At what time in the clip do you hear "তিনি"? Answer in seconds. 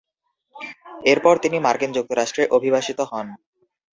1.37-1.57